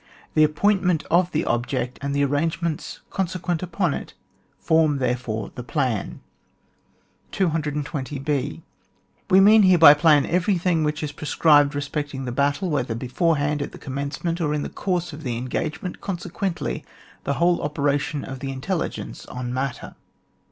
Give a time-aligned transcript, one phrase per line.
[0.33, 4.15] The appointment of the object, and the arrangements consequent upon it,
[4.57, 6.21] form therefore the plan.
[7.31, 8.59] 220 h.
[9.29, 13.61] We mean here, by plan, every thing which is prescribed respecting the battle, whether beforehand,
[13.61, 16.83] at the com mencement, or in the course of the en gagement; consequently,
[17.23, 19.93] the whole ope ration of the intelligence on matter.